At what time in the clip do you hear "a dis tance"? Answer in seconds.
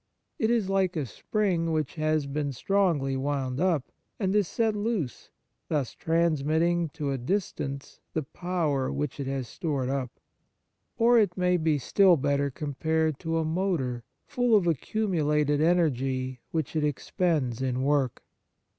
7.11-7.99